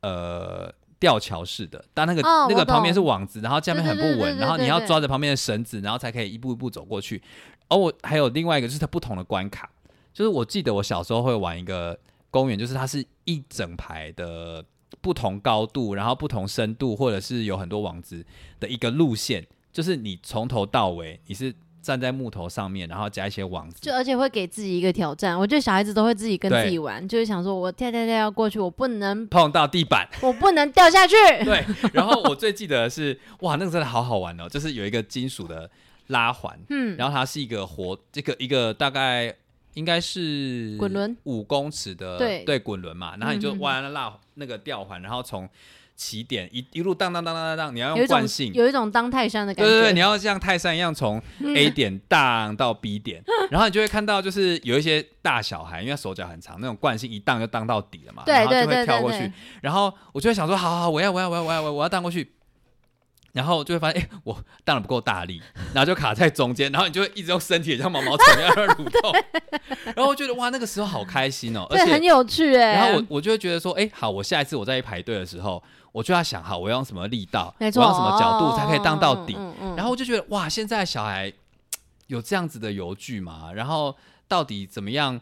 [0.03, 7.21] 呃吊桥式的，但那个、哦那个旁边是网子，然后下面很不稳，然后你要抓着旁边的绳子，然后才可以一步一步走过去。
[7.68, 9.68] 而我还有另外一个就是它不同的关卡，
[10.12, 11.99] 就是我记得我小时候会玩一个
[12.31, 14.64] 公园，就是它是一整排的
[15.01, 18.25] 不同高度，然后不同深度，或者是有很多网子
[18.59, 25.38] 的一个路线，就是你从头到尾你是站在木头上面，然后加一些网子，就而且会给自己一个挑战。
[25.38, 30.09] 我觉得小孩子都会自己跟自己玩，就是想说我跳跳跳要过去，我不能碰到地板。
[30.21, 31.14] 我不能掉下去。
[31.45, 35.71] 对，然后我最记得的是， 哇，那个真的好好玩哦，就是有一个金属的
[36.09, 39.35] 拉环，嗯，然后它是一个活，这个一个大概
[39.75, 45.49] 应该是滚轮五公尺的对对滚轮嘛，然后你就弯那拉那个吊环，然后从
[45.99, 48.53] 起点一一路荡荡荡荡荡荡，你要用惯性。
[48.55, 49.69] 有一种当泰山的感觉。
[49.69, 51.21] 对对对，你要像泰山一样从
[51.57, 62.33] A 点荡到 B 点， 然后你就会看到，就是有一些大小孩，因为手脚很长，那种惯性一荡就荡到底了嘛，然后就会跳过去对，然后我就会想说，好好好，我要我要我要我要我要荡过去，
[63.33, 65.43] 然后就会发现，哎、我荡的 不够大力，
[65.75, 69.13] 然后就卡在中间，然后你就会一直用身体像毛毛虫一样在蠕动，
[69.97, 71.99] 然后我觉得哇，那个时候好开心哦，而且很。
[72.09, 72.73] 有趣哎。
[72.73, 79.35] 然后我我就会觉得说，哎、好，我下一次我再去排队的时候，我就要想好我要用什么力道，我要用什么角度才可以荡到底。
[79.37, 79.77] 嗯嗯嗯。
[79.77, 81.33] 然后我就觉得哇，现在小孩
[82.07, 83.53] 有这样子的游具嘛？
[83.53, 83.96] 然后
[84.27, 85.20] 到底怎么样？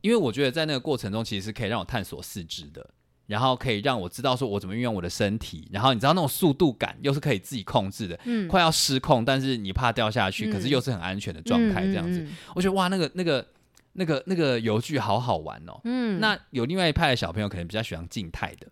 [0.00, 2.88] 因为我觉得在那个过程中，其实是可以让我探索四肢的，
[3.26, 8.48] 然后可以让我知道说我怎么运用我的身体，然后你知道那种速度感又是可以自己控制的，嗯。
[8.48, 10.52] 快要失控，但是你怕掉下去，嗯。
[10.52, 13.46] 可是又是很安全的状态，这样子，我觉得哇，那个那个
[13.92, 15.78] 那个那个游具好好玩哦。
[15.84, 18.66] 嗯，那有另外一派的小朋友可能比较喜欢静态的，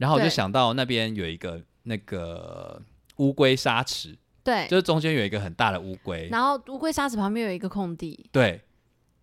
[0.00, 2.82] 然后我就想到那边有一个那个
[3.16, 4.16] 乌龟沙池。
[4.42, 8.58] 对，就是中间有一个很大的乌龟，然后乌龟沙池旁边有一个空地，对，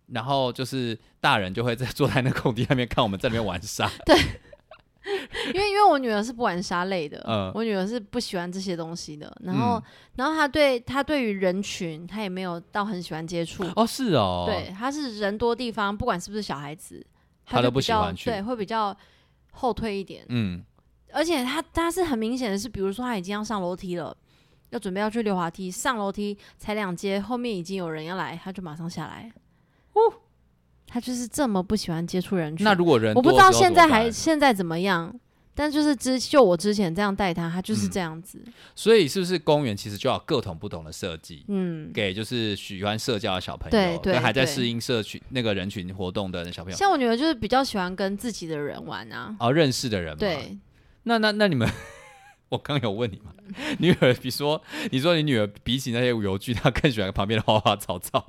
[0.06, 4.16] 然后就是大人就会在坐在那空地那边看我们在那边玩沙， 对。
[5.54, 7.50] 因为因为我女儿是不玩沙类的，嗯。
[7.54, 9.34] 我女儿是不喜欢这些东西的。
[9.40, 9.82] 然后、
[10.16, 13.64] 然后她对她对于人群，她也没有到很喜欢接触。
[13.74, 17.04] 哦，是哦，对，，她是人多地方，不管是不是小孩子，
[17.46, 18.28] 她都不喜欢去。
[18.28, 18.94] 对，会比较
[19.58, 20.24] 后退一点。
[20.28, 20.64] 嗯，
[21.12, 24.16] 而且他他是很明显的是，比如说他已经要上楼梯了。
[24.70, 29.32] 要准备要去溜滑梯，上楼梯才两阶，后面已经有人要来，他就马上下来。
[29.94, 30.00] 哦，
[30.86, 32.62] 他就是这么不喜欢接触人群。
[32.64, 35.18] 那如果人我不知道现在还现在怎么样，
[35.58, 38.40] 但就是之就我之前这样带他，他就是嗯这样子。
[38.76, 41.44] 所以是不是公园其实就要有各种不同的设计？
[41.48, 49.34] 嗯，给就是喜欢社交的小朋友，对对跟还在适应社群那个人群活动的小朋友，像我女儿就是比较喜欢跟自己的人玩啊。
[49.40, 50.56] 哦，认识的人嘛。，对，
[51.02, 51.68] 那那那你们，
[52.50, 53.32] 我刚有问你嘛，
[53.80, 58.28] 女儿，比如说你说你女儿比起那些游具，她更喜欢旁边的花花草草。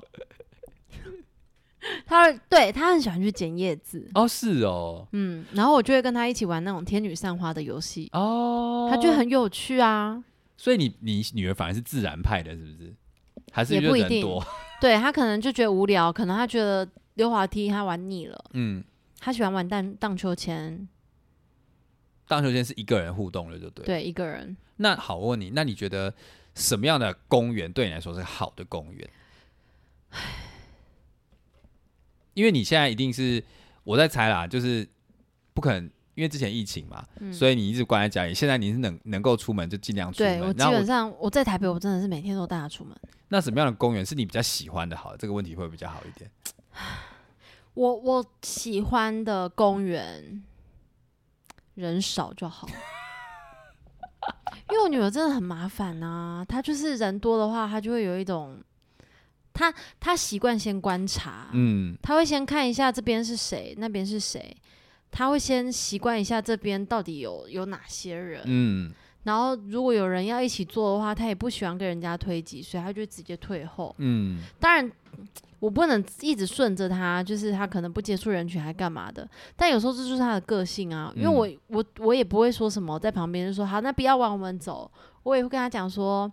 [2.06, 4.08] 她会对他很喜欢去捡叶子。
[4.14, 10.22] 哦，是哦，嗯，然后我就会跟他一起玩那种天女散花的游戏，哦，他觉得很有趣啊。
[10.56, 12.94] 所以你你女儿反而是自然派的，是不是？
[13.52, 14.44] 还是就也不一定人多？
[14.80, 18.84] 对他可能就觉得无聊，可能他觉得溜滑梯他玩腻了，嗯，
[19.18, 20.86] 他喜欢玩荡荡秋千，
[22.28, 23.84] 荡秋千是一个人互动的，就对。。
[23.86, 24.56] 对，一个人。
[24.76, 26.12] 那好，我问你，那你觉得
[26.54, 29.10] 什么样的公园对你来说是好的公园？
[32.34, 33.42] 因为你现在一定是
[33.84, 34.86] 我在猜啦，就是
[35.54, 38.34] 不可能，因为之前疫情嘛，嗯所以你一直关在家里。
[38.34, 40.38] 现在你是能能够出门就尽量出门。
[40.40, 42.96] 对我基本上我在台北，我真的是每天都带她出门。
[43.28, 44.96] 那什么样的公园是你比较喜欢的？
[44.96, 46.30] 好，这个问题会比较好一点。
[47.74, 50.42] 我我喜欢的公园
[51.74, 52.68] 人少就好，
[54.70, 58.60] 因为我女儿真的很麻烦呐、她就是人多的话，她就会有一种，
[59.52, 64.56] 她她习惯先观察，嗯他会先看一下这边是谁，那边是谁，
[65.10, 68.92] 他会先习惯一下这边到底有有哪些人，嗯
[69.24, 73.94] 然后如果有人要一起做的话，他也不喜欢跟人家推挤，所以他就直接退后。
[73.98, 74.90] 嗯当然，
[75.58, 79.28] 我不能一直顺着他，就是他可能不接触人群还干嘛的。
[79.56, 84.90] 但有时候这就是他的个性啊，因为我、我我也不会说什么，在旁边就说好，那不要往我们走。
[85.24, 86.32] 我也会跟他讲说，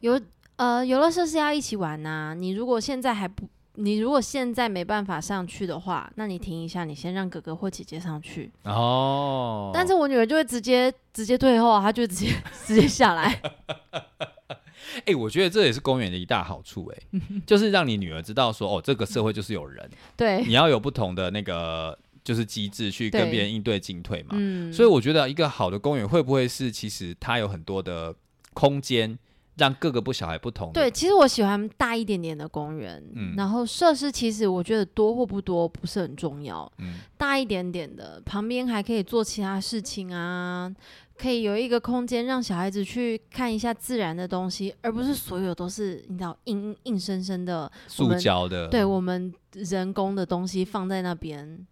[0.00, 0.20] 有
[0.56, 8.50] 呃游乐设施要一起玩呐、你如果现在还不，你如果现在没办法上去的话，那你停一下，你先让哥哥或姐姐上去。
[8.64, 12.28] 哦，但是我女儿就会直接直接退后啊，她就直接
[12.64, 13.40] 直接下来。
[15.06, 24.30] 哎、我觉得这也是公园的一大好处、哎，就是让你女儿知道说，哦，这个社会就是有人， 对，你要有不同的那个就是机制去跟别人应对进退嘛。
[24.32, 28.14] 嗯，所以我觉得一个好的公园会不会是其实它有很多的
[28.52, 29.18] 空间，
[29.56, 30.72] 让各个不小孩不同的。
[30.72, 33.34] 对，其实我喜欢大一点点的公园，嗯。
[33.36, 36.94] 然后设施其实我觉得多或不多不是很重要，嗯。
[37.16, 40.74] 大一点点的，旁边还可以做其他事情啊，
[41.16, 51.66] 可以有一个空间让小孩子去看一下自然的东西，而不是所有都是你知道硬硬生生的，塑胶的，对我们人工的东西放在那边，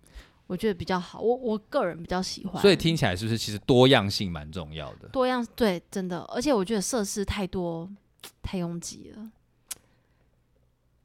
[0.53, 5.09] 我觉得比较好，我我个人比较喜欢，所以听起来是不是其实多样性蛮重要的？
[5.09, 7.89] 多样对，真的，而且我觉得设施太多
[8.43, 9.31] 太拥挤了。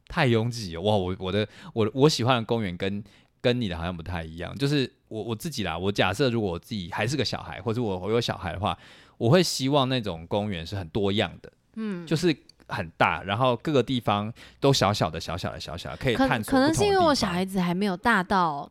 [0.09, 0.95] 太拥挤了哇！
[0.97, 3.01] 我我的我我喜欢的公园跟
[3.39, 5.77] 跟你的好像不太一样，就是我我自己啦。
[5.77, 8.77] 我假设如果我自己还是个小孩，或者我我有小孩的话，
[9.17, 12.35] 我会希望那种公园是很多样的，嗯，就是
[12.67, 16.51] 很大，然后各个地方都小小的、小小的、小小的，可以可探索。
[16.51, 18.69] 可能是因为我小孩子还没有大到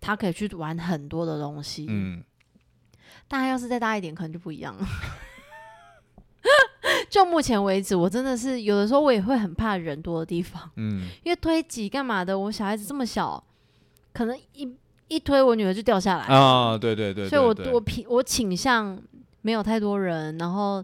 [0.00, 2.22] 他可以去玩很多的东西，嗯，
[3.28, 4.86] 但他要是再大一点，可能就不一样了。
[7.10, 12.38] 就目前为止，我真的是有的时候我也会很怕人多的地方，嗯，因为推挤干嘛的？
[12.38, 13.42] 我小孩子这么小，
[14.12, 14.76] 可能一
[15.08, 18.96] 一推我女儿就掉下来啊，对对对，所以我我偏我倾向
[19.42, 20.82] 没有太多人，然后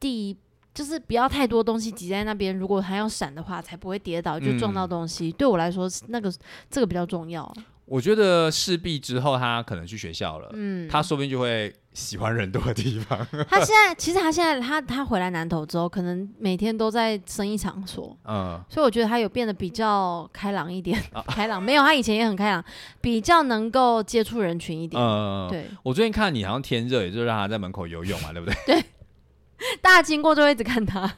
[0.00, 0.36] 地
[0.74, 5.30] 就是不要太多东西挤在那边，如果还要闪的话，才不会跌倒就撞到嗯东西。
[5.30, 6.32] 对我来说，那个
[6.68, 7.50] 这个比较重要。
[7.92, 13.18] 我觉得势必之后他可能去学校了，嗯，他说不定就会喜欢人多的地方。
[13.50, 20.98] 他现在其实他现在他他回来南投之后，可能每天都在生意场所，嗯，所以我觉得他有变得比较开朗一点。
[21.12, 22.64] 啊 开朗没有，他以前也很开朗，
[23.02, 24.98] 比较能够接触人群一点。
[24.98, 28.82] 嗯，对，我最近看你好像天热，也就让他在门口游泳嘛，对不对？
[29.82, 31.14] 大家经过就会一直看他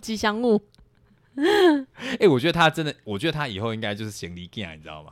[0.00, 0.62] 吉祥物。
[2.20, 5.10] 哎、我觉得他真的，我觉得他以后应该就是行李 g 你知道吗？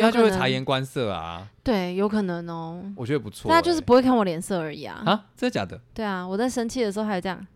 [0.00, 2.82] 因为他就会察言观色啊，对，有可能哦。
[2.96, 5.02] 我觉得不错、但他就是欸不会看我脸色而已啊。
[5.06, 5.80] 啊，真的假的？
[5.94, 7.46] 对啊，我在生气的时候还有这样。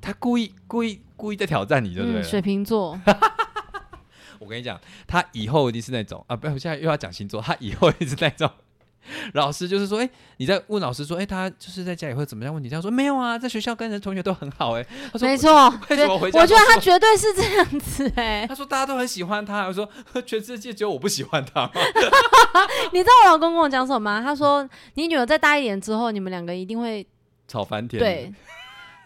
[0.00, 3.00] 他故意故意故意在挑战你，对不对嗯，水瓶座，
[4.40, 8.50] 我跟你讲，他以后一定是那种啊，不要，我现在又要讲星座，他以后一定是那种。
[9.34, 12.52] 老师就是说，哎、你在问老师说，哎、他就是在家里会怎么样？
[12.52, 15.68] 问你这样说没有啊，在学校跟人同学都很好、哎，他说没，错。
[15.90, 19.88] 为什么回家我觉得他绝对是这样子哎、他说大家都很喜欢他，我说
[20.24, 21.70] 全世界只有我不喜欢他？
[22.92, 24.22] 你知道我老公跟我讲什么吗？
[24.22, 27.06] 他说你女儿再大一点之后，你们两个一定会
[27.48, 27.98] 吵翻天。
[27.98, 28.32] 对。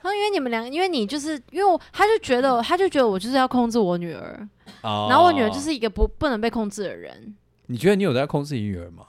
[0.02, 4.48] 他说因为你们两个，因为你就是因为我，他就觉得他就觉得我就是要控制我女儿，
[4.80, 7.36] 哦，然后我女儿就是一个不不能被控制的人。
[7.66, 9.04] 你觉得你有在控制你女儿吗？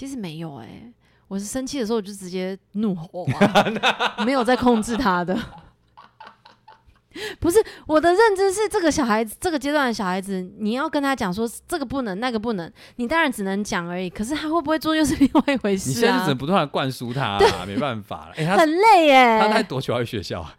[0.00, 0.90] 其实没有哎、
[1.28, 5.38] 我是生气的时候我就直接怒吼啊， 没有在控制他的。
[7.38, 14.08] 不是我的认知是，这个小孩子这个阶段的小孩子，你要跟他讲说这个不能那个不能，你当然只能讲而已。
[14.08, 16.38] 可是他会不会做又是另外一回事啊你现在是只能。
[16.38, 18.34] 不断的灌输他、啊， 没办法了。
[18.38, 20.56] 哎、他很累耶、他大概多久要去学校啊？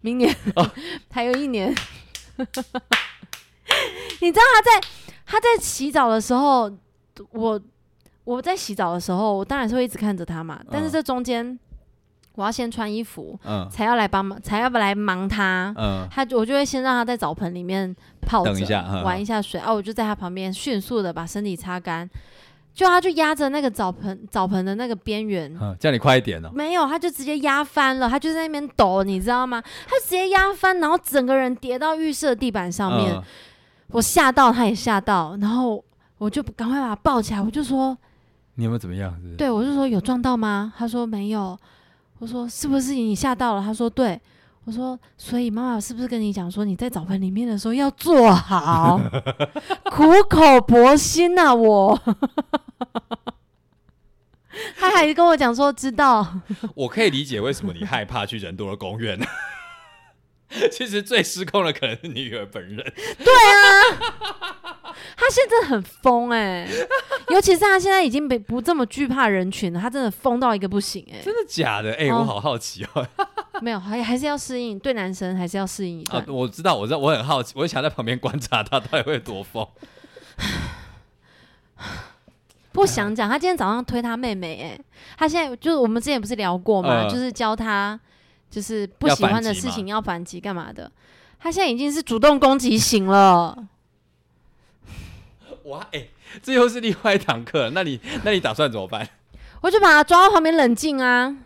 [0.00, 0.68] 明年、哦
[1.12, 1.72] 还有一年。
[4.20, 4.88] 你知道他在
[5.24, 6.76] 他在洗澡的时候，
[7.30, 7.60] 我
[8.24, 10.60] 我在洗澡的时候，我当然是会一直看着他嘛。
[10.70, 11.58] 但是嗯这中间，
[12.34, 15.72] 我要先穿衣服，嗯才要来帮忙，才要来忙他。
[15.76, 22.08] 嗯，他我就会先让他在澡盆里面泡着一下嗯玩一下水啊，我就在他旁边迅速的把身体擦干，
[22.72, 26.50] 就他就压着那个澡盆澡盆的那个边缘，嗯叫你快一点哦。
[26.52, 29.62] 没有，他就直接压翻了，他就在那边抖，你知道吗？
[29.86, 33.22] 他直接压翻，然后整个人跌到浴室的地板上面，嗯
[33.88, 35.84] 我吓到，他也吓到，然后
[36.18, 37.96] 我就赶快把他抱起来，我就说，
[38.56, 39.12] 你有没有怎么样？
[39.16, 39.36] 是不是？
[39.36, 40.72] 对我就说有撞到吗？
[40.76, 41.58] 他说没有，
[42.18, 43.62] 我说是不是你吓到了？
[43.62, 44.20] 他说对。
[44.66, 48.98] 我说，所以妈妈是不是跟你讲说，你在澡盆里面的时候要做好，
[49.92, 52.00] 苦口婆心呐、我。
[54.78, 56.40] 他还跟我讲说，知道，
[56.74, 59.20] 我可以理解为什么你害怕去人多的公园。
[60.72, 62.76] 其实最失控的可能是你女儿本人。
[62.76, 66.66] 对啊他现在很疯哎、
[67.30, 71.92] 尤其是他现在已经不不这么惧怕人群了，他真的疯到一个不行哎、真的假的？
[71.94, 73.06] 哎、哦我好好奇哦。
[73.62, 76.22] 没有，还还是要适应，对男生还是要适应一段。
[76.22, 79.66] 啊，我知道，我知道，我很好奇，我想在旁边观察他到底会有多疯。
[82.72, 84.78] 不想讲，他今天早上推他妹妹哎、
[85.16, 87.06] 他现在就是我们之前不是聊过吗？
[87.06, 87.98] 嗯就是教他
[88.50, 90.90] 就是不喜欢的事情要反击干嘛的。
[91.38, 93.56] 他现在已经是主动攻击型了，
[95.64, 96.08] 哇，哎、
[96.42, 97.70] 这又是另外一堂课。
[97.70, 99.08] 那你，那你打算怎么办？
[99.60, 101.36] 我就把他抓到旁边冷静啊。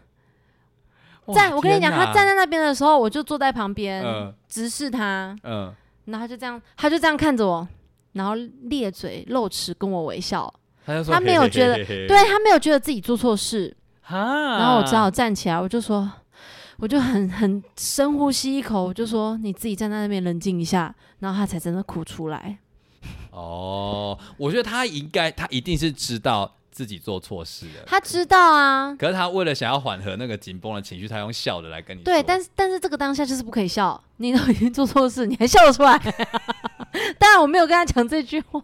[1.27, 5.37] 哇站，我跟你讲，他站在那边的时候，我就坐在旁边、嗯直视他。
[5.43, 5.73] 嗯，
[6.07, 7.69] 然后他就这样，他就这样看着我，
[8.13, 10.53] 然后咧嘴露齿跟我微笑。
[10.87, 16.11] 他他没有觉得嘿嘿嘿对他没有觉得自己做错事，啊，然后我只好站起来，我就说，
[16.79, 22.59] 我就很很深呼吸一口，我就说你自己站在那边冷静一下，然后他才真的哭出来。
[23.31, 27.83] 哦，我觉得他应该，他一定是知道自己做错事了。
[27.87, 32.05] 他知道啊，可是他为了想要缓和那个紧绷的情绪，他用笑的来跟你说。
[32.05, 35.99] 对，但是但是这个当下就是不可以笑，你都已经做错事，你还笑得出来？
[37.19, 38.61] 当然我没有跟他讲这句话，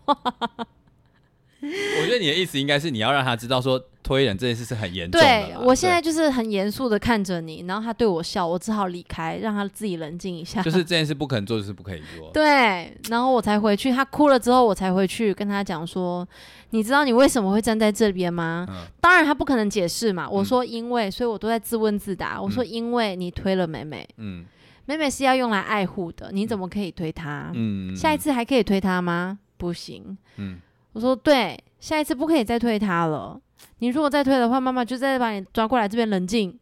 [2.00, 5.26] 我觉得你的意思应该是你要让他知道说推人这件事是很严重的。
[5.26, 10.62] 对我现在就是很严肃的看着你，然后他对我笑，我只好离开，让他自己冷静一下。
[10.62, 12.30] 就是这件事不可能做，就是不可以做。
[12.32, 16.26] 对，然后我才回去，他哭了之后，我才回去跟他讲说，
[16.70, 18.66] 你知道你为什么会站在这边吗？
[18.68, 22.40] 嗯当然他不可能解释嘛，我嗯说因为，所以我都在自问自答。
[22.40, 24.44] 我说嗯因为你推了美美，嗯
[24.86, 27.50] 美美是要用来爱护的，你怎么可以推她？
[27.54, 29.38] 嗯，下一次还可以推她吗？
[29.56, 30.18] 不行。
[30.36, 30.58] 嗯
[30.94, 33.38] 我说对，下一次不可以再推他了。
[33.80, 36.58] 你如果再推的话，妈妈就再把你抓过来这边冷静。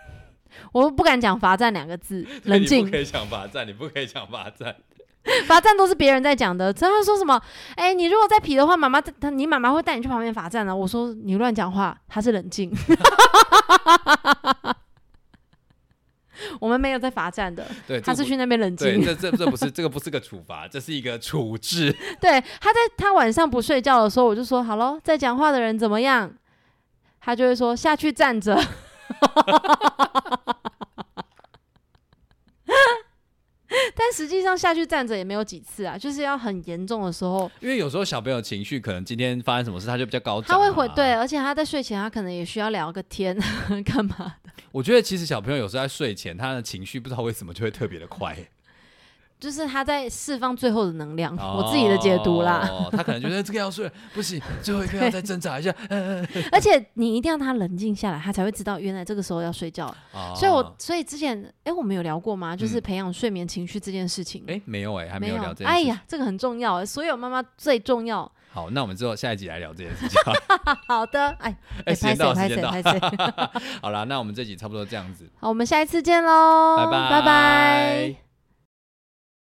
[0.72, 2.90] 我不敢讲罚站两个字，冷静你不。
[2.90, 4.74] 可以讲罚站，你不可以讲罚站。
[5.46, 7.40] 罚站都是别人在讲的，他说什么？
[7.76, 10.74] 哎、你如果再皮的话，妈妈他你妈妈会带你去旁边罚站的。
[10.74, 12.72] 我说你乱讲话，他是冷静。
[16.60, 19.04] 我们没有在罚站的，对，他是去那边冷， 静。
[19.04, 21.94] 这这这不是这个不是个处罚，这是一个处置。
[22.20, 26.32] 对，他在他晚上不睡觉的时候，我就说好喽，在讲话的人怎么样？
[27.20, 28.56] 他就会说下去站着。
[34.06, 43.36] 但实际上下去站着也没有几次啊，就是要很严重的时候，因为有时候小朋友情绪可能今天发生什么事，他就比较高涨、他会回对，，而且他在睡前他可能也需要聊个天，
[43.84, 44.50] 干嘛的？
[44.70, 48.36] 我觉得其实小朋友有时候在睡前，他的情绪不知道为什么就会特别的快。
[49.38, 52.66] 就是他在释放最后的能量，我自己的解读啦。
[52.70, 55.74] 哦，他可能觉得这个要睡，不行，最后一个要再挣扎一下。
[56.50, 59.86] 而且你一定要他冷静下来，他才会知道原来这个时候要睡觉。
[60.12, 62.56] 哦所以我所以之前哎、我们有聊过吗？
[62.56, 64.44] 就是嗯培养睡眠情绪这件事情。
[64.48, 65.72] 哎没有哎，还没有聊这件事。
[65.72, 68.30] 哎呀，这个很重要，所有妈妈最重要。
[68.52, 70.18] 好，那我们之后下一集来聊这件事情。
[70.88, 72.70] 好的，哎，哎，时间到，时拍间到。
[72.70, 73.00] 拍谁？
[73.82, 75.28] 好了，那我们这集差不多这样子。
[75.38, 78.25] 好，我们下一次见喽，拜拜拜拜。